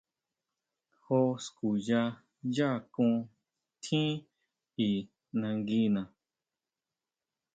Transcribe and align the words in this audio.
Jó 1.03 1.19
skuya 1.45 2.01
yá 2.55 2.67
akón 2.79 3.13
tjín 3.83 4.09
i 4.87 4.89
nanguina. 5.39 6.01